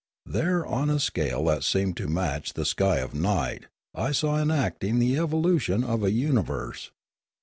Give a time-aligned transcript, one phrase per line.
[0.25, 4.97] There on a scale that seemed to match the sky of night I saw enacting
[4.97, 6.89] the evolution of a universe.